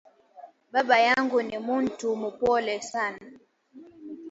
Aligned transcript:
Baba 0.71 0.95
yangu 1.05 1.41
ni 1.41 1.57
muntu 1.59 2.07
mupole 2.15 2.81
sana 2.81 3.27